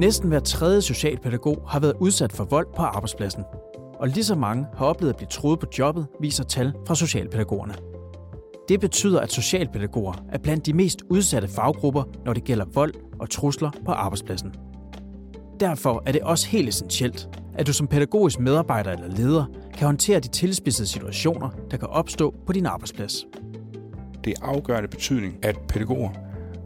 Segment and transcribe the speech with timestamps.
[0.00, 3.42] Næsten hver tredje socialpædagog har været udsat for vold på arbejdspladsen.
[3.94, 7.74] Og lige så mange har oplevet at blive troet på jobbet, viser tal fra socialpædagogerne.
[8.68, 13.30] Det betyder, at socialpædagoger er blandt de mest udsatte faggrupper, når det gælder vold og
[13.30, 14.54] trusler på arbejdspladsen.
[15.60, 19.44] Derfor er det også helt essentielt, at du som pædagogisk medarbejder eller leder
[19.74, 23.26] kan håndtere de tilspidsede situationer, der kan opstå på din arbejdsplads.
[24.24, 26.10] Det er afgørende betydning, at pædagoger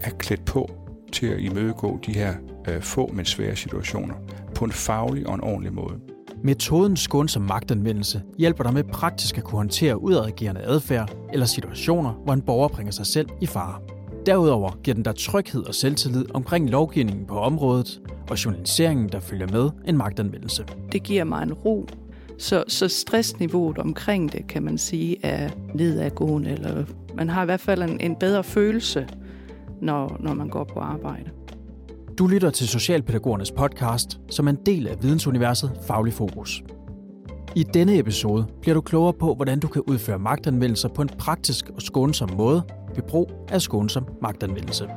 [0.00, 0.70] er klædt på
[1.12, 2.34] til at imødegå de her
[2.68, 4.14] øh, få, men svære situationer
[4.54, 5.94] på en faglig og en ordentlig måde.
[6.42, 12.32] Metoden skånsom magtanvendelse hjælper dig med praktisk at kunne håndtere udadreagerende adfærd eller situationer, hvor
[12.32, 13.80] en borger bringer sig selv i fare.
[14.26, 18.00] Derudover giver den dig tryghed og selvtillid omkring lovgivningen på området
[18.30, 20.66] og journaliseringen, der følger med en magtanvendelse.
[20.92, 21.86] Det giver mig en ro.
[22.38, 27.60] Så, så stressniveauet omkring det, kan man sige, er nedadgående, eller man har i hvert
[27.60, 29.08] fald en, en bedre følelse,
[29.80, 31.30] når, når man går på arbejde.
[32.18, 36.62] Du lytter til Socialpædagogernes podcast, som er en del af vidensuniverset Faglig Fokus.
[37.56, 41.70] I denne episode bliver du klogere på, hvordan du kan udføre magtanvendelser på en praktisk
[41.70, 42.62] og skånsom måde
[42.94, 44.88] ved brug af skånsom magtanvendelse.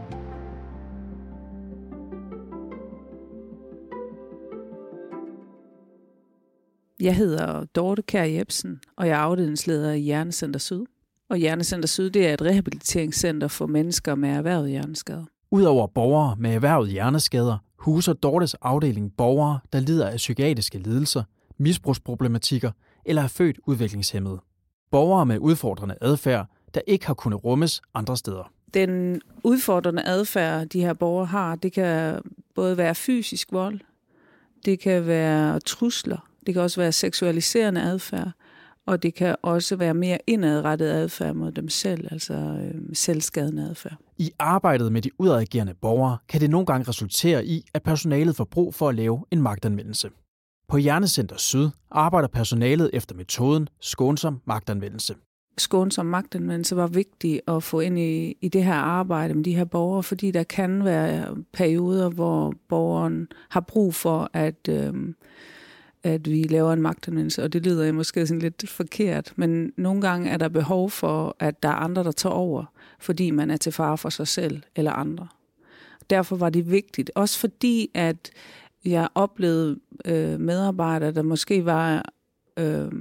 [7.00, 10.86] Jeg hedder Dorte Kær Jebsen, og jeg er afdelingsleder i Hjernecenter Syd.
[11.30, 15.26] Og Hjernecenter Syd det er et rehabiliteringscenter for mennesker med erhvervet hjerneskader.
[15.52, 21.24] Udover borgere med erhvervet hjerneskader, huser Dortes afdeling borgere, der lider af psykiatriske lidelser,
[21.58, 22.72] misbrugsproblematikker
[23.06, 24.40] eller er født udviklingshemmede.
[24.92, 28.52] Borgere med udfordrende adfærd, der ikke har kunnet rummes andre steder.
[28.74, 32.22] Den udfordrende adfærd, de her borgere har, det kan
[32.56, 33.80] både være fysisk vold,
[34.66, 38.32] det kan være trusler, det kan også være seksualiserende adfærd,
[38.88, 43.98] og det kan også være mere indadrettet adfærd mod dem selv, altså øh, selvskadende adfærd.
[44.18, 48.44] I arbejdet med de udadreagerende borgere kan det nogle gange resultere i, at personalet får
[48.44, 50.10] brug for at lave en magtanvendelse.
[50.68, 55.16] På Hjernecenter Syd arbejder personalet efter metoden skånsom magtanvendelse.
[55.58, 59.66] Skånsom magtanvendelse var vigtig at få ind i, i det her arbejde med de her
[59.66, 64.70] borgere, fordi der kan være perioder, hvor borgeren har brug for at...
[64.70, 64.94] Øh,
[66.08, 70.30] at vi laver en magtanvendelse, og det lyder måske sådan lidt forkert, men nogle gange
[70.30, 72.66] er der behov for, at der er andre, der tager over,
[73.00, 75.28] fordi man er til fare for sig selv eller andre.
[76.10, 78.32] Derfor var det vigtigt, også fordi, at
[78.86, 82.14] jeg oplevede øh, medarbejdere, der måske var
[82.58, 82.92] øh,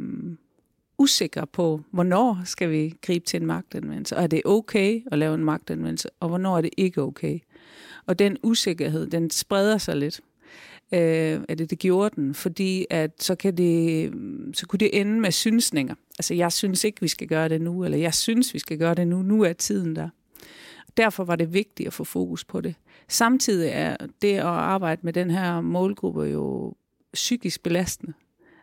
[0.99, 5.34] usikre på, hvornår skal vi gribe til en magtanvendelse, og er det okay at lave
[5.34, 7.38] en magtanvendelse, og hvornår er det ikke okay.
[8.06, 10.21] Og den usikkerhed, den spreder sig lidt
[10.93, 14.13] øh, eller det, det gjorde den, fordi at så, kan det,
[14.55, 15.95] så kunne det ende med synsninger.
[16.19, 18.95] Altså, jeg synes ikke, vi skal gøre det nu, eller jeg synes, vi skal gøre
[18.95, 19.23] det nu.
[19.23, 20.09] Nu er tiden der.
[20.97, 22.75] Derfor var det vigtigt at få fokus på det.
[23.09, 26.75] Samtidig er det at arbejde med den her målgruppe jo
[27.15, 28.13] psykisk belastende.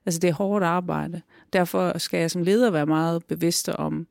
[0.06, 1.22] Altså, det er hårdt arbejde.
[1.54, 4.08] Derfor skal jeg som leder være meget bevidst om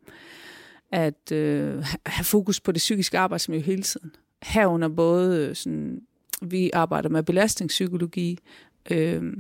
[0.92, 4.14] at øh, have fokus på det psykiske arbejdsmiljø hele tiden.
[4.42, 6.00] Herunder både øh, sådan
[6.42, 8.38] vi arbejder med belastningspsykologi,
[8.90, 9.32] øh,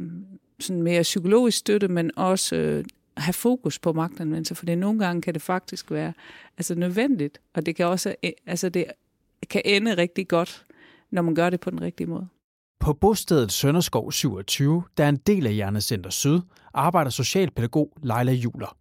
[0.60, 2.84] sådan mere psykologisk støtte, men også øh,
[3.16, 6.12] have fokus på magtanvendelse, for det nogle gange kan det faktisk være
[6.58, 8.84] altså nødvendigt, og det kan også øh, altså det
[9.50, 10.64] kan ende rigtig godt,
[11.10, 12.28] når man gør det på den rigtige måde.
[12.80, 16.40] På bostedet Sønderskov 27, der er en del af Hjernecenter Syd,
[16.74, 18.76] arbejder socialpædagog Leila Juler.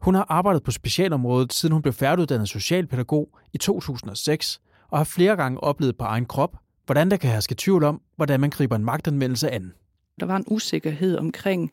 [0.00, 5.36] Hun har arbejdet på specialområdet, siden hun blev færdiguddannet socialpædagog i 2006, og har flere
[5.36, 6.56] gange oplevet på egen krop,
[6.88, 9.72] hvordan der kan herske tvivl om, hvordan man griber en magtanvendelse an.
[10.20, 11.72] Der var en usikkerhed omkring,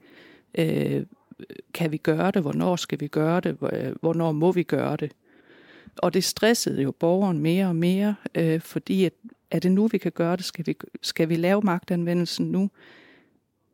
[0.58, 1.06] øh,
[1.74, 5.12] kan vi gøre det, hvornår skal vi gøre det, øh, hvornår må vi gøre det.
[5.98, 9.14] Og det stressede jo borgeren mere og mere, øh, fordi at,
[9.52, 10.46] er det nu, vi kan gøre det?
[10.46, 12.70] Skal vi, skal vi lave magtanvendelsen nu?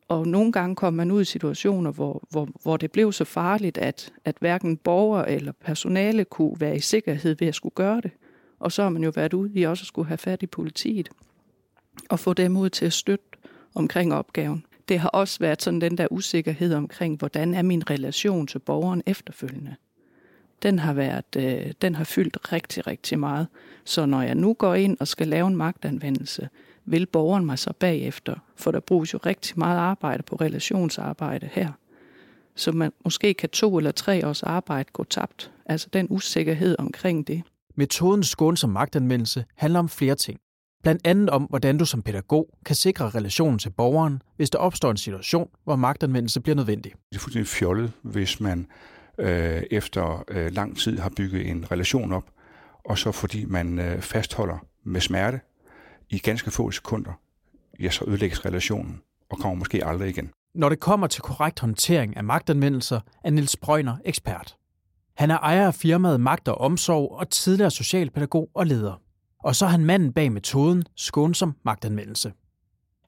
[0.07, 3.77] Og nogle gange kom man ud i situationer, hvor, hvor, hvor det blev så farligt,
[3.77, 8.11] at, at hverken borger eller personale kunne være i sikkerhed ved at skulle gøre det.
[8.59, 11.09] Og så har man jo været ude i også at skulle have fat i politiet
[12.11, 13.25] og få dem ud til at støtte
[13.75, 14.65] omkring opgaven.
[14.89, 19.03] Det har også været sådan den der usikkerhed omkring, hvordan er min relation til borgeren
[19.05, 19.75] efterfølgende.
[20.63, 23.47] Den har, været, øh, den har fyldt rigtig, rigtig meget.
[23.85, 26.49] Så når jeg nu går ind og skal lave en magtanvendelse,
[26.85, 28.35] vil borgeren mig så bagefter?
[28.55, 31.71] For der bruges jo rigtig meget arbejde på relationsarbejde her.
[32.55, 35.51] Så man, måske kan to eller tre års arbejde gå tabt.
[35.65, 37.41] Altså den usikkerhed omkring det.
[37.75, 40.39] Metoden skånsom magtanvendelse handler om flere ting.
[40.81, 44.91] Blandt andet om, hvordan du som pædagog kan sikre relationen til borgeren, hvis der opstår
[44.91, 46.91] en situation, hvor magtanvendelse bliver nødvendig.
[47.09, 48.67] Det er fuldstændig fjollet, hvis man
[49.17, 52.23] øh, efter øh, lang tid har bygget en relation op,
[52.85, 55.39] og så fordi man øh, fastholder med smerte
[56.09, 57.11] i ganske få sekunder
[57.81, 60.29] ja, så ødelægges relationen og kommer måske aldrig igen.
[60.55, 64.55] Når det kommer til korrekt håndtering af magtanvendelser, er Nils Brøgner ekspert.
[65.15, 69.01] Han er ejer af firmaet Magt og Omsorg og tidligere socialpædagog og leder.
[69.43, 72.33] Og så er han manden bag metoden skånsom magtanvendelse.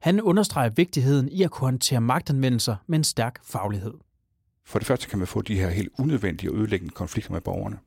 [0.00, 3.94] Han understreger vigtigheden i at kunne håndtere magtanvendelser med en stærk faglighed.
[4.64, 7.78] For det første kan man få de her helt unødvendige og ødelæggende konflikter med borgerne.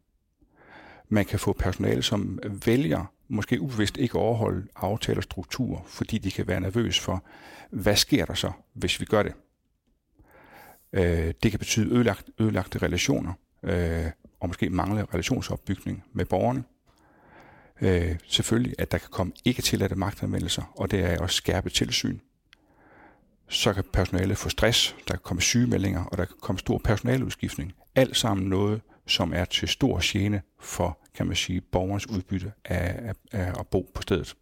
[1.10, 6.32] Man kan få personale, som vælger, måske ubevidst ikke overholde aftaler og strukturer, fordi de
[6.32, 7.24] kan være nervøse for,
[7.70, 9.34] hvad sker der så, hvis vi gør det?
[10.94, 13.34] Øh, det kan betyde ødelagt, ødelagte relationer,
[13.64, 14.06] øh,
[14.40, 16.64] og måske mangle relationsopbygning med borgerne.
[17.82, 22.20] Øh, selvfølgelig, at der kan komme ikke tilladte magtanvendelser, og det er også skærpet tilsyn.
[23.50, 27.74] Så kan personalet få stress, der kan komme sygemeldinger, og der kan komme stor personaludskiftning.
[27.96, 33.00] Alt sammen noget, som er til stor gene for, kan man sige, borgernes udbytte af,
[33.08, 34.36] af, af at bo på stedet.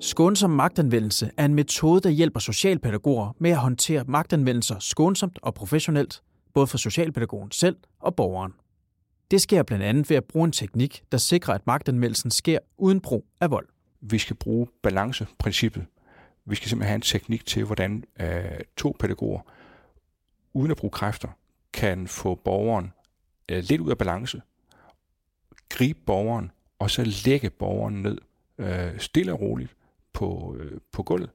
[0.00, 6.22] Skånsom magtanvendelse er en metode, der hjælper socialpædagoger med at håndtere magtanvendelser skånsomt og professionelt,
[6.54, 8.52] både for socialpædagogen selv og borgeren.
[9.30, 13.00] Det sker blandt andet ved at bruge en teknik, der sikrer, at magtanmeldelsen sker uden
[13.00, 13.68] brug af vold.
[14.00, 15.86] Vi skal bruge balanceprincippet.
[16.44, 19.40] Vi skal simpelthen have en teknik til, hvordan øh, to pædagoger,
[20.52, 21.28] uden at bruge kræfter,
[21.72, 22.92] kan få borgeren
[23.48, 24.42] øh, lidt ud af balance,
[25.68, 28.18] gribe borgeren, og så lægge borgeren ned
[28.58, 29.76] øh, stille og roligt
[30.12, 31.30] på, øh, på gulvet,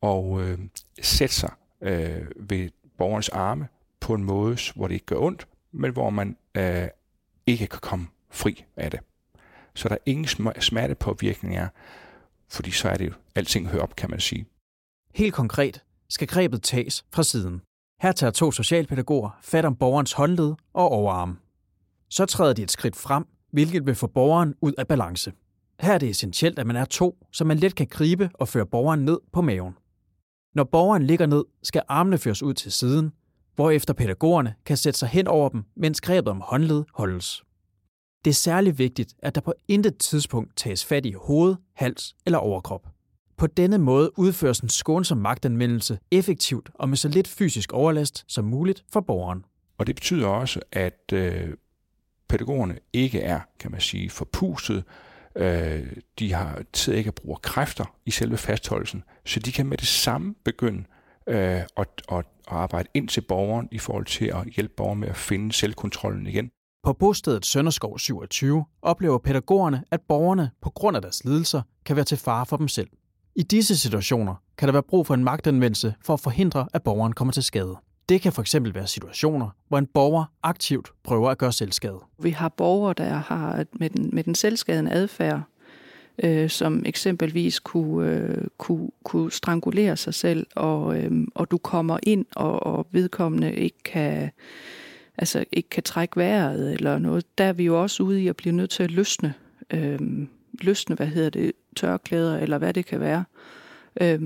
[0.00, 0.58] og øh,
[1.02, 1.50] sætte sig
[1.80, 3.68] øh, ved borgerens arme
[4.00, 6.88] på en måde, hvor det ikke gør ondt, men hvor man øh,
[7.46, 9.00] ikke kan komme fri af det.
[9.74, 10.26] Så der er ingen
[10.60, 11.68] smertepåvirkning er,
[12.48, 14.46] fordi så er det jo, alting hører op, kan man sige.
[15.14, 17.62] Helt konkret skal grebet tages fra siden.
[18.02, 21.38] Her tager to socialpædagoger fat om borgerens håndled og overarm.
[22.08, 25.32] Så træder de et skridt frem, hvilket vil få borgeren ud af balance.
[25.80, 28.66] Her er det essentielt, at man er to, så man let kan gribe og føre
[28.66, 29.74] borgeren ned på maven.
[30.54, 33.12] Når borgeren ligger ned, skal armene føres ud til siden,
[33.56, 37.42] hvorefter pædagogerne kan sætte sig hen over dem, mens grebet om håndled holdes.
[38.24, 42.38] Det er særlig vigtigt, at der på intet tidspunkt tages fat i hoved, hals eller
[42.38, 42.88] overkrop.
[43.36, 48.44] På denne måde udføres en skånsom magtanvendelse effektivt og med så lidt fysisk overlast som
[48.44, 49.44] muligt for borgeren.
[49.78, 51.54] Og det betyder også, at øh,
[52.28, 54.84] pædagogerne ikke er, kan man sige, forpustet.
[55.36, 55.86] Øh,
[56.18, 59.88] de har tid ikke at bruge kræfter i selve fastholdelsen, så de kan med det
[59.88, 60.84] samme begynde
[61.26, 65.16] øh, at, at arbejde ind til borgeren i forhold til at hjælpe borgeren med at
[65.16, 66.50] finde selvkontrollen igen.
[66.84, 72.04] På bostedet Sønderskov 27 oplever pædagogerne, at borgerne på grund af deres lidelser kan være
[72.04, 72.88] til fare for dem selv.
[73.36, 77.12] I disse situationer kan der være brug for en magtanvendelse for at forhindre, at borgeren
[77.12, 77.76] kommer til skade.
[78.08, 81.98] Det kan fx være situationer, hvor en borger aktivt prøver at gøre selvskade.
[82.22, 85.42] Vi har borgere, der har med den, med den selvskadende adfærd
[86.24, 91.98] øh, som eksempelvis kunne, øh, kunne, kunne strangulere sig selv, og, øh, og du kommer
[92.02, 94.30] ind, og, og vedkommende ikke kan,
[95.18, 97.38] altså ikke kan trække vejret eller noget.
[97.38, 99.34] Der er vi jo også ude i at blive nødt til at løsne,
[99.70, 99.98] øh,
[100.60, 103.24] løsne hvad hedder det, tørklæder eller hvad det kan være,
[104.00, 104.20] øh,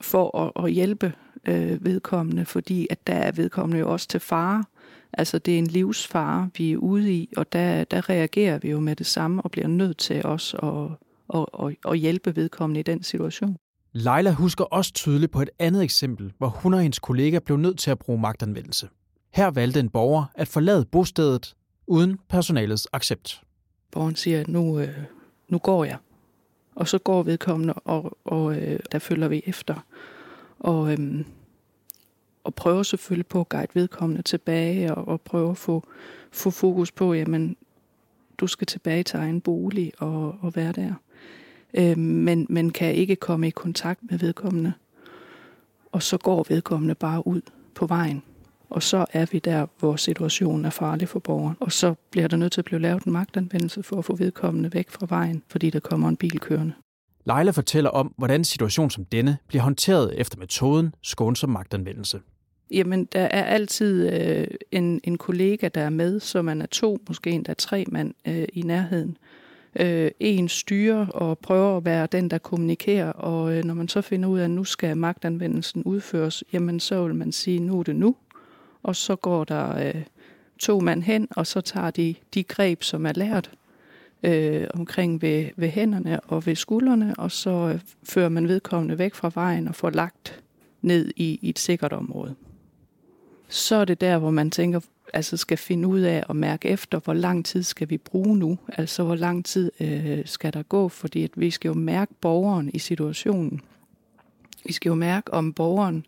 [0.00, 1.12] for at, at hjælpe
[1.44, 4.64] øh, vedkommende, fordi at der er vedkommende jo også til fare.
[5.12, 8.80] Altså det er en livsfare, vi er ude i, og der, der reagerer vi jo
[8.80, 12.82] med det samme og bliver nødt til også at, at, at, at hjælpe vedkommende i
[12.82, 13.56] den situation.
[13.92, 17.78] Leila husker også tydeligt på et andet eksempel, hvor hun og hendes kollega blev nødt
[17.78, 18.88] til at bruge magtanvendelse.
[19.34, 21.54] Her valgte en borger at forlade bostedet
[21.86, 23.42] uden personalets accept.
[23.90, 24.88] Borgeren siger, nu, øh,
[25.48, 25.96] nu går jeg.
[26.74, 29.84] Og så går vedkommende, og, og øh, der følger vi efter.
[30.58, 31.24] Og, øhm,
[32.44, 35.84] og prøver selvfølgelig på at guide vedkommende tilbage, og, og prøve at få,
[36.32, 37.56] få fokus på, jamen,
[38.38, 40.94] du skal tilbage til egen bolig og, og være der.
[41.74, 44.72] Øh, men, man kan ikke komme i kontakt med vedkommende.
[45.92, 47.40] Og så går vedkommende bare ud
[47.74, 48.22] på vejen.
[48.70, 51.56] Og så er vi der, hvor situationen er farlig for borgeren.
[51.60, 54.74] Og så bliver der nødt til at blive lavet en magtanvendelse for at få vedkommende
[54.74, 56.72] væk fra vejen, fordi der kommer en bil kørende.
[57.24, 62.20] Leila fortæller om, hvordan situation som denne bliver håndteret efter metoden skånsom magtanvendelse.
[62.70, 66.98] Jamen, der er altid øh, en, en kollega, der er med, så man er to,
[67.08, 69.16] måske endda tre mand øh, i nærheden.
[69.76, 74.00] Øh, en styrer og prøver at være den, der kommunikerer, og øh, når man så
[74.00, 77.82] finder ud af, at nu skal magtanvendelsen udføres, jamen så vil man sige, nu er
[77.82, 78.16] det nu.
[78.82, 80.02] Og så går der øh,
[80.58, 83.50] to mand hen, og så tager de de greb, som er lært,
[84.22, 89.14] øh, omkring ved, ved hænderne og ved skuldrene, og så øh, fører man vedkommende væk
[89.14, 90.42] fra vejen og får lagt
[90.82, 92.34] ned i, i et sikkert område.
[93.48, 94.80] så er det der, hvor man tænker,
[95.14, 98.58] altså skal finde ud af at mærke efter, hvor lang tid skal vi bruge nu?
[98.68, 100.88] Altså hvor lang tid øh, skal der gå?
[100.88, 103.60] Fordi at vi skal jo mærke borgeren i situationen.
[104.64, 106.06] Vi skal jo mærke, om borgeren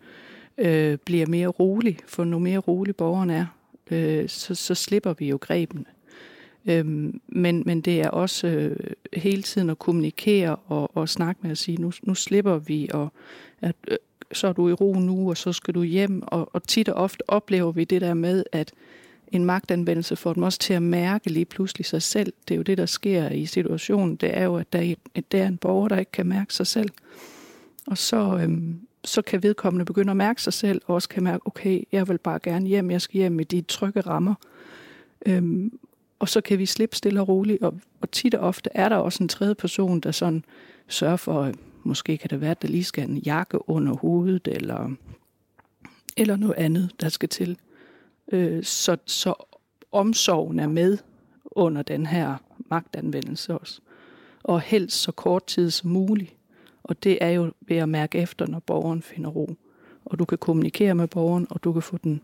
[0.59, 3.47] øh, bliver mere rolig, for nu mere rolig borgeren er,
[3.90, 5.85] øh, så, så slipper vi jo grebene.
[6.66, 8.76] Øhm, men, men det er også øh,
[9.12, 13.12] hele tiden at kommunikere og, og snakke med at sige, nu, nu slipper vi, og
[13.61, 13.97] at, øh,
[14.33, 16.23] så er du i ro nu, og så skal du hjem.
[16.26, 18.73] Og, og tit og ofte oplever vi det der med, at
[19.33, 22.33] en magtanvendelse får dem også til at mærke lige pludselig sig selv.
[22.49, 24.16] Det er jo det, der sker i situationen.
[24.16, 26.54] Det er jo, at der er, at der er en borger, der ikke kan mærke
[26.54, 26.90] sig selv.
[27.87, 31.47] Og så, øhm, så kan vedkommende begynde at mærke sig selv, og også kan mærke,
[31.47, 34.35] okay, jeg vil bare gerne hjem, jeg skal hjem i de trygge rammer.
[35.26, 35.78] Øhm,
[36.23, 38.97] og så kan vi slippe stille og roligt, og, og tit og ofte er der
[38.97, 40.45] også en tredje person, der sådan
[40.88, 41.52] sørger for,
[41.83, 44.91] måske kan det være, at der lige skal en jakke under hovedet, eller,
[46.17, 47.59] eller noget andet, der skal til.
[48.33, 49.35] Øh, så, så
[49.93, 50.99] omsorgen er med
[51.45, 52.37] under den her
[52.71, 53.81] magtanvendelse også.
[54.43, 56.35] Og helst så kort tid som muligt.
[56.83, 59.55] Og det er jo ved at mærke efter, når borgeren finder ro.
[60.05, 62.21] Og du kan kommunikere med borgeren, og du kan få, den,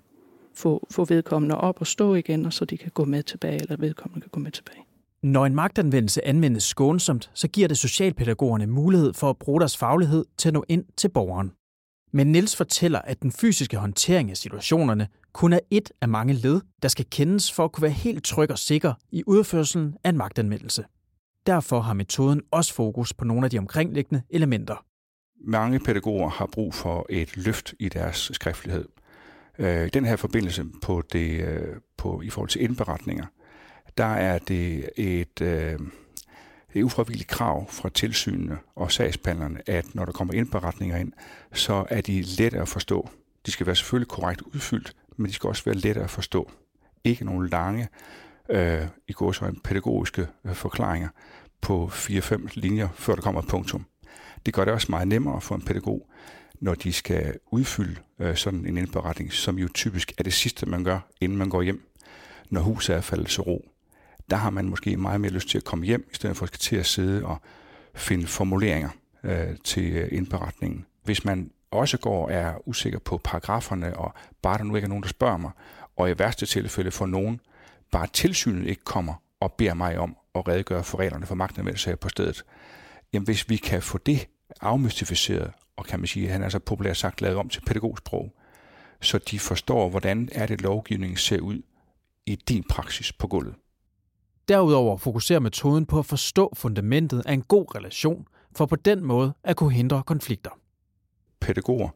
[0.58, 3.76] få, få vedkommende op og stå igen, og så de kan gå med tilbage, eller
[3.76, 4.84] vedkommende kan gå med tilbage.
[5.22, 10.24] Når en magtanvendelse anvendes skånsomt, så giver det socialpædagogerne mulighed for at bruge deres faglighed
[10.36, 11.52] til at nå ind til borgeren.
[12.12, 16.60] Men Niels fortæller, at den fysiske håndtering af situationerne kun er et af mange led,
[16.82, 20.16] der skal kendes for at kunne være helt tryg og sikker i udførelsen af en
[20.16, 20.84] magtanvendelse.
[21.46, 24.84] Derfor har metoden også fokus på nogle af de omkringliggende elementer.
[25.40, 28.84] Mange pædagoger har brug for et løft i deres skriftlighed.
[29.58, 33.26] Øh, den her forbindelse på det, øh, på, i forhold til indberetninger,
[33.98, 35.78] der er det et, øh,
[36.74, 41.12] et ufravilligt krav fra tilsynene og sagsbehandlerne, at når der kommer indberetninger ind,
[41.52, 43.08] så er de lette at forstå.
[43.46, 46.50] De skal være selvfølgelig korrekt udfyldt, men de skal også være lette at forstå.
[47.04, 47.88] Ikke nogle lange,
[48.48, 51.08] øh, i går så en pædagogiske øh, forklaringer
[51.60, 53.84] på 4-5 linjer, før der kommer et punktum.
[54.46, 56.08] Det gør det også meget nemmere for en pædagog,
[56.60, 60.84] når de skal udfylde øh, sådan en indberetning, som jo typisk er det sidste, man
[60.84, 61.88] gør, inden man går hjem,
[62.50, 63.64] når huset er faldet til ro
[64.30, 66.48] der har man måske meget mere lyst til at komme hjem, i stedet for at
[66.48, 67.40] skal til at sidde og
[67.94, 68.90] finde formuleringer
[69.24, 70.86] øh, til øh, indberetningen.
[71.04, 74.88] Hvis man også går og er usikker på paragraferne, og bare der nu ikke er
[74.88, 75.50] nogen, der spørger mig,
[75.96, 77.40] og i værste tilfælde for nogen,
[77.92, 82.08] bare tilsynet ikke kommer og beder mig om at redegøre for reglerne for magtanvendelse på
[82.08, 82.44] stedet.
[83.12, 84.28] Jamen hvis vi kan få det
[84.60, 88.32] afmystificeret, og kan man sige, at han er så populært sagt lavet om til pædagogsprog,
[89.00, 91.62] så de forstår, hvordan er det lovgivningen ser ud
[92.26, 93.54] i din praksis på gulvet.
[94.48, 99.32] Derudover fokuserer metoden på at forstå fundamentet af en god relation, for på den måde
[99.44, 100.50] at kunne hindre konflikter.
[101.40, 101.88] Pædagoger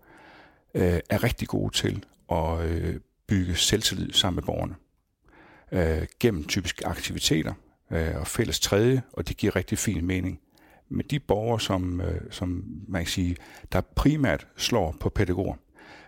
[0.74, 4.74] øh, er rigtig gode til at øh, bygge selvtillid sammen med borgerne.
[5.72, 7.54] Øh, gennem typiske aktiviteter
[7.90, 10.40] øh, og fælles tredje, og det giver rigtig fin mening
[10.92, 13.36] med de borgere, som, øh, som man kan sige,
[13.72, 15.54] der primært slår på pædagoger,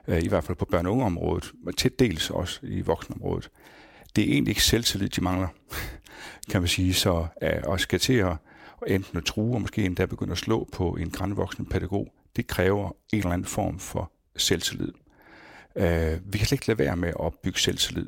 [0.08, 3.50] øh, i hvert fald på børne- og ungeområdet, og til dels også i voksenområdet,
[4.16, 5.48] det er egentlig ikke selvtillid, de mangler,
[6.50, 8.36] kan man sige, så øh, at skal til at
[8.86, 12.88] enten at true og måske endda begynde at slå på en grænvoksen pædagog, det kræver
[13.12, 14.92] en eller anden form for selvtillid.
[15.76, 18.06] Øh, vi kan slet ikke lade være med at bygge selvtillid.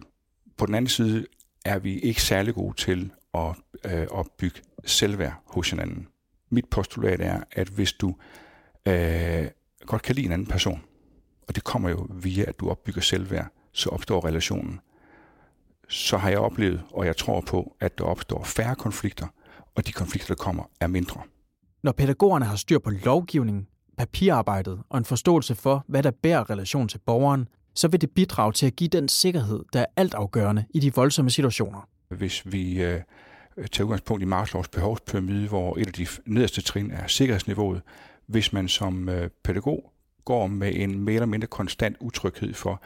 [0.57, 1.27] På den anden side
[1.65, 3.55] er vi ikke særlig gode til at,
[3.85, 6.09] øh, at bygge selvværd hos hinanden.
[6.51, 8.09] Mit postulat er, at hvis du
[8.87, 9.47] uh,
[9.87, 10.83] godt kan lide en anden person,
[11.49, 14.81] og det kommer jo via, at du opbygger selvværd, så opstår relationen
[15.89, 19.27] så har jeg oplevet, og jeg tror på, at der opstår færre konflikter,
[19.75, 21.21] og de konflikter, der kommer, er mindre.
[21.83, 23.67] Når pædagogerne har styr på lovgivningen,
[23.99, 28.53] papirarbejdet og en forståelse for, hvad der bærer relation til borgeren, så vil det bidrage
[28.53, 31.89] til at give den sikkerhed, der er altafgørende i de voldsomme situationer.
[32.09, 33.01] Hvis vi øh,
[33.57, 37.83] Øh, tage udgangspunkt i Maslows behovspyramide, hvor et af de nederste trin er sikkerhedsniveauet,
[38.27, 39.93] hvis man som øh, pædagog
[40.25, 42.83] går med en mere eller mindre konstant utryghed for,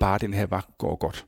[0.00, 1.26] bare den her vagt går godt,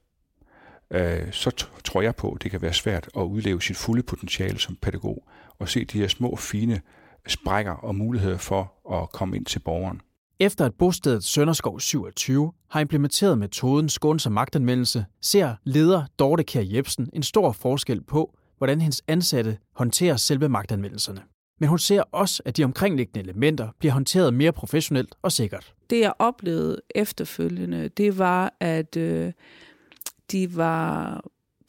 [0.91, 4.59] øh, så tror jeg på, at det kan være svært at udleve sit fulde potentiale
[4.59, 6.81] som pædagog og se de her små, fine øh,
[7.27, 10.01] sprækker og muligheder for at komme ind til borgeren.
[10.41, 17.11] Efter at bostedet Sønderskov 27 har implementeret metoden skånsom magtanmeldelse, ser leder Dorte Kjær Jebsen
[17.13, 21.23] en stor forskel på, hvordan hendes ansatte håndterer selve magtanmeldelserne.
[21.61, 25.75] Men hun ser også, at de omkringliggende elementer bliver håndteret mere professionelt og sikkert.
[25.91, 29.33] Det jeg oplevede efterfølgende, det var, at øh,
[30.33, 31.25] de var,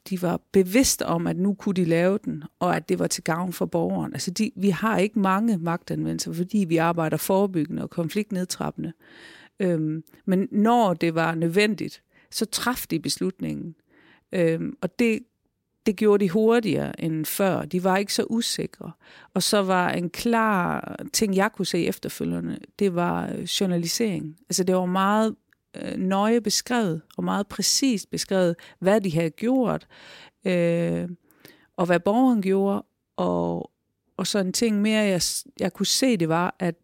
[0.09, 3.23] de var bevidste om, at nu kunne de lave den, og at det var til
[3.23, 4.13] gavn for borgeren.
[4.13, 8.93] Altså de, vi har ikke mange magtanvendelser, fordi vi arbejder forebyggende og konfliktnedtrappende.
[9.59, 12.01] Øhm, men når det var nødvendigt,
[12.31, 13.75] så traf de beslutningen.
[14.31, 15.19] Øhm, og det,
[15.87, 17.65] det gjorde de hurtigere end før.
[17.65, 18.91] De var ikke så usikre.
[19.33, 24.37] Og så var en klar ting, jeg kunne se efterfølgende, det var øh, journalisering.
[24.49, 25.35] Altså det var meget
[25.75, 29.87] øh, nøje beskrevet og meget præcist beskrevet, hvad de havde gjort,
[30.45, 31.09] øh,
[31.77, 32.83] og hvad borgeren gjorde,
[33.17, 33.71] og,
[34.17, 35.21] og så en ting mere, jeg,
[35.59, 36.75] jeg kunne se, det var, at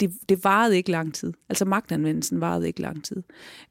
[0.00, 1.32] det, det varede ikke lang tid.
[1.48, 3.22] Altså magtanvendelsen varede ikke lang tid.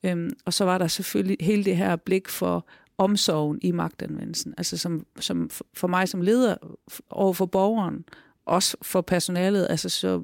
[0.04, 4.54] Øhm, og så var der selvfølgelig hele det her blik for omsorgen i magtanvendelsen.
[4.58, 6.56] Altså som, som for mig som leder
[7.10, 8.06] over for borgeren,
[8.46, 10.22] også for personalet, altså så,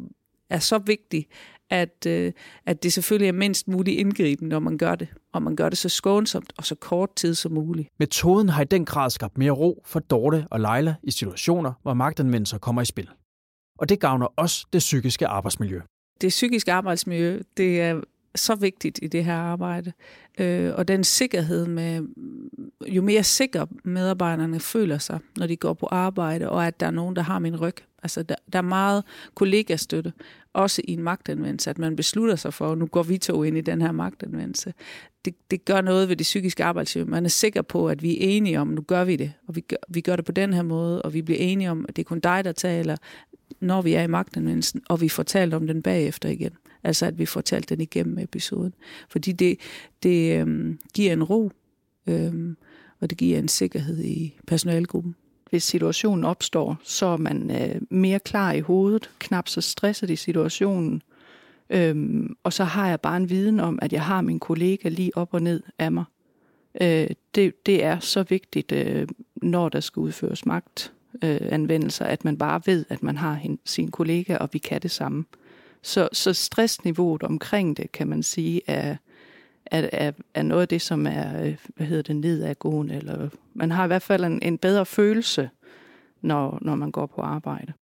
[0.49, 1.27] er så vigtigt,
[1.69, 2.33] at, øh,
[2.65, 5.07] at det selvfølgelig er mindst muligt indgriben, når man gør det.
[5.33, 7.89] Og man gør det så skånsomt og så kort tid som muligt.
[7.99, 11.93] Metoden har i den grad skabt mere ro for Dorte og Leila i situationer, hvor
[11.93, 13.09] magtanvendelser kommer i spil.
[13.79, 15.81] Og det gavner også det psykiske arbejdsmiljø.
[16.21, 18.01] Det psykiske arbejdsmiljø, det er
[18.35, 19.91] så vigtigt i det her arbejde.
[20.39, 22.01] Øh, og den sikkerhed med,
[22.87, 26.91] jo mere sikker medarbejderne føler sig, når de går på arbejde, og at der er
[26.91, 27.75] nogen, der har min ryg.
[28.03, 29.03] Altså, der, der er meget
[29.35, 30.13] kollegastøtte,
[30.53, 33.57] også i en magtanvendelse, at man beslutter sig for, at nu går vi to ind
[33.57, 34.73] i den her magtanvendelse.
[35.25, 37.07] Det, det gør noget ved det psykiske arbejdsliv.
[37.07, 39.61] Man er sikker på, at vi er enige om, nu gør vi det, og vi
[39.61, 42.01] gør, vi gør det på den her måde, og vi bliver enige om, at det
[42.01, 42.95] er kun dig, der taler,
[43.59, 46.51] når vi er i magtanvendelsen, og vi får talt om den bagefter igen.
[46.83, 48.73] Altså at vi får talt den igennem episoden.
[49.09, 49.57] Fordi det,
[50.03, 51.51] det øhm, giver en ro,
[52.07, 52.57] øhm,
[52.99, 55.15] og det giver en sikkerhed i personalgruppen.
[55.49, 60.15] Hvis situationen opstår, så er man øh, mere klar i hovedet, knap så stresset i
[60.15, 61.01] situationen.
[61.69, 65.17] Øhm, og så har jeg bare en viden om, at jeg har min kollega lige
[65.17, 66.03] op og ned af mig.
[66.81, 72.37] Øh, det, det er så vigtigt, øh, når der skal udføres magtanvendelser, øh, at man
[72.37, 75.25] bare ved, at man har hin, sin kollega, og vi kan det samme.
[75.83, 78.95] Så, så stressniveauet omkring det, kan man sige, er,
[79.65, 82.95] er, er, er noget af det, som er, øh, hvad hedder det, nedadgående.
[82.95, 85.49] Eller man har i hvert fald en, en bedre følelse,
[86.21, 87.73] når, når man går på arbejde.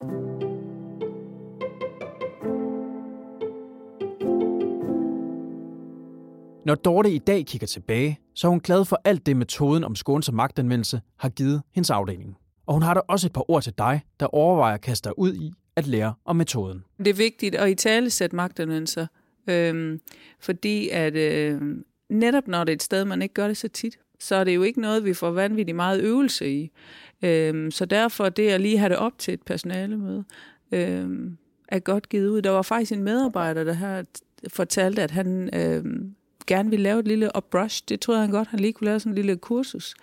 [6.67, 9.95] Når Dorte i dag kigger tilbage, så er hun glad for alt det, metoden om
[9.95, 12.37] skånsom magtanvendelse har givet hendes afdeling.
[12.67, 15.19] Og hun har da også et par ord til dig, der overvejer at kaste dig
[15.19, 16.85] ud i at lære om metoden.
[16.99, 19.07] Det er vigtigt at i tale sætte magtanvendelser,
[19.47, 20.01] øhm,
[20.41, 21.61] fordi at øh,
[22.09, 24.55] netop når det er et sted, man ikke gør det så tit, så er det
[24.55, 26.71] jo ikke noget, vi får vanvittigt meget øvelse i.
[27.23, 30.25] Øhm, så derfor det at lige have det op til et personalemøde,
[30.73, 31.39] øhm,
[31.69, 32.43] er godt givet ud.
[32.43, 34.05] Der var faktisk en medarbejder, der har
[34.49, 36.15] fortalte, at han øhm,
[36.47, 37.83] gerne ville lave et lille upbrush.
[37.89, 39.95] Det troede han godt, han lige kunne lave sådan en lille kursus.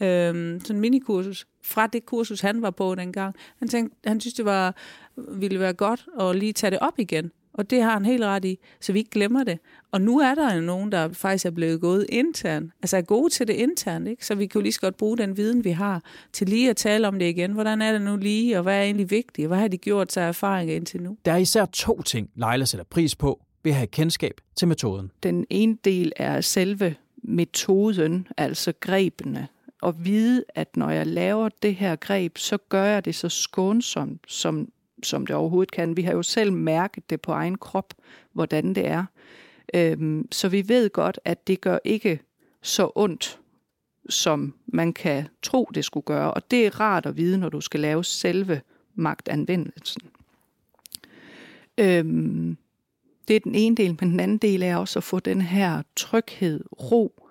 [0.00, 3.34] Øhm, sådan en minikursus fra det kursus, han var på dengang.
[3.58, 4.76] Han tænkte, han synes, det var,
[5.16, 7.30] ville være godt at lige tage det op igen.
[7.54, 9.58] Og det har han helt ret i, så vi ikke glemmer det.
[9.92, 13.30] Og nu er der jo nogen, der faktisk er blevet gået internt, altså er gode
[13.30, 14.26] til det internt, ikke?
[14.26, 16.76] så vi kan jo lige så godt bruge den viden, vi har, til lige at
[16.76, 17.52] tale om det igen.
[17.52, 19.48] Hvordan er det nu lige, og hvad er egentlig vigtigt?
[19.48, 21.16] Hvad har de gjort sig erfaringer indtil nu?
[21.24, 25.10] Der er især to ting, Leila sætter pris på ved at have kendskab til metoden.
[25.22, 29.48] Den ene del er selve metoden, altså grebene.
[29.82, 34.20] Og vide, at når jeg laver det her greb, så gør jeg det så skånsomt,
[34.28, 34.68] som,
[35.04, 35.96] som det overhovedet kan.
[35.96, 37.94] Vi har jo selv mærket det på egen krop,
[38.32, 39.04] hvordan det er.
[39.74, 42.20] Øhm, så vi ved godt, at det gør ikke
[42.62, 43.38] så ondt,
[44.08, 46.34] som man kan tro, det skulle gøre.
[46.34, 48.60] Og det er rart at vide, når du skal lave selve
[48.94, 50.02] magtanvendelsen.
[51.78, 52.56] Øhm,
[53.28, 55.82] det er den ene del, men den anden del er også at få den her
[55.96, 57.24] tryghed, ro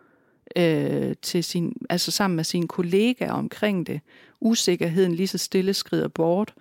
[0.55, 4.01] øh, til sin, altså sammen med sine kollegaer omkring det.
[4.41, 6.53] Usikkerheden lige så stille skrider bort,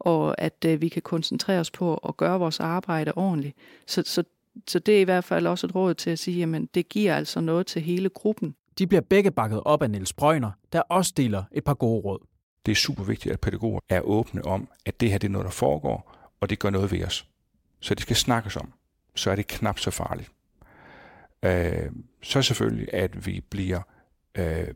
[0.00, 3.56] og at øh, vi kan koncentrere os på at gøre vores arbejde ordentligt.
[3.86, 4.24] Så, så,
[4.68, 7.16] så det er i hvert fald også et råd til at sige, at det giver
[7.16, 8.54] altså noget til hele gruppen.
[8.78, 12.18] De bliver begge bakket op af Niels Brøgner, der også deler et par gode råd.
[12.66, 15.44] Det er super vigtigt, at pædagoger er åbne om, at det her det er noget,
[15.44, 17.26] der foregår, og det gør noget ved os.
[17.80, 18.72] Så det skal snakkes om
[19.14, 20.32] så er det knap så farligt.
[21.42, 21.90] Øh,
[22.22, 23.80] så selvfølgelig, at vi bliver
[24.34, 24.68] øh,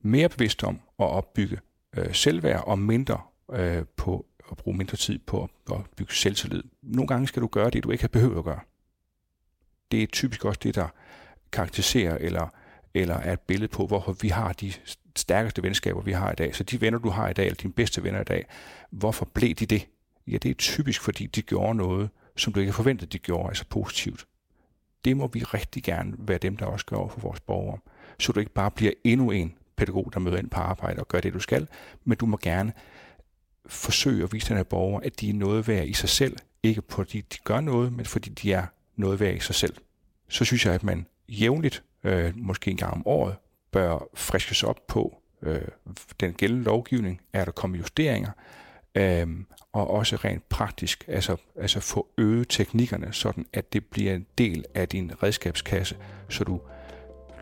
[0.00, 1.58] mere bevidste om at opbygge
[1.96, 3.20] øh, selvværd og mindre
[3.52, 6.62] øh, på at bruge mindre tid på at, at bygge selvtillid.
[6.82, 8.60] Nogle gange skal du gøre det, du ikke har behøvet at gøre.
[9.90, 10.88] Det er typisk også det, der
[11.52, 12.48] karakteriserer eller,
[12.94, 14.72] eller er et billede på, hvorfor vi har de
[15.16, 16.56] stærkeste venskaber, vi har i dag.
[16.56, 18.46] Så de venner, du har i dag, eller dine bedste venner i dag,
[18.90, 19.88] hvorfor blev de det?
[20.26, 23.48] Ja, det er typisk, fordi de gjorde noget, som du ikke havde forventet, de gjorde,
[23.48, 24.26] altså positivt.
[25.04, 27.78] Det må vi rigtig gerne være dem, der også gør over for vores borgere.
[28.18, 31.20] Så du ikke bare bliver endnu en pædagog, der møder ind på arbejde og gør
[31.20, 31.68] det, du skal,
[32.04, 32.72] men du må gerne
[33.68, 36.36] forsøge at vise den her borger, at de er noget værd i sig selv.
[36.62, 39.74] Ikke fordi de gør noget, men fordi de er noget værd i sig selv.
[40.28, 43.36] Så synes jeg, at man jævnligt øh, måske en gang om året,
[43.70, 45.60] bør friskes op på øh,
[46.20, 48.30] den gældende lovgivning, er der kommet justeringer,
[48.94, 49.26] øh,
[49.72, 54.64] og også rent praktisk, altså, altså få øget teknikkerne, sådan at det bliver en del
[54.74, 55.96] af din redskabskasse,
[56.28, 56.60] så du,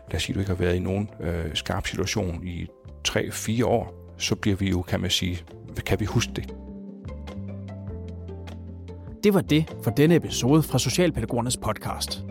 [0.07, 2.67] lad os sige, du ikke har været i nogen øh, skarp situation i
[3.07, 5.39] 3-4 år, så bliver vi jo, kan man sige,
[5.85, 6.53] kan vi huske det.
[9.23, 12.23] Det var det for denne episode fra Socialpædagogernes podcast.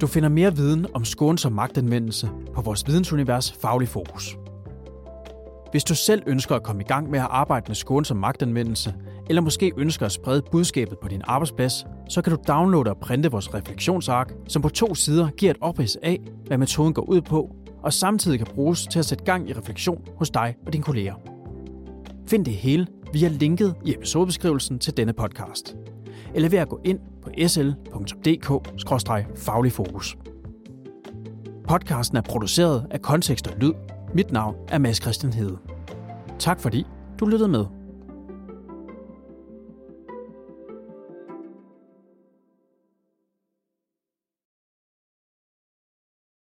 [0.00, 4.36] Du finder mere viden om skånsom magtanvendelse på vores vidensunivers Faglig Fokus.
[5.70, 8.94] Hvis du selv ønsker at komme i gang med at arbejde med skånsom magtanvendelse,
[9.28, 13.30] eller måske ønsker at sprede budskabet på din arbejdsplads, så kan du downloade og printe
[13.30, 17.56] vores refleksionsark, som på to sider giver et oprids af, hvad metoden går ud på,
[17.86, 21.14] og samtidig kan bruges til at sætte gang i refleksion hos dig og dine kolleger.
[22.26, 25.76] Find det hele via linket i episodebeskrivelsen til denne podcast,
[26.34, 30.16] eller ved at gå ind på sl.dk-fagligfokus.
[31.68, 33.72] Podcasten er produceret af Kontekst og Lyd.
[34.14, 35.58] Mit navn er Mads Christian Hede.
[36.38, 36.84] Tak fordi
[37.20, 37.75] du lyttede med.